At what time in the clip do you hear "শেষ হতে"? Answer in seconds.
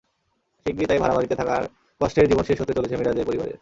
2.43-2.73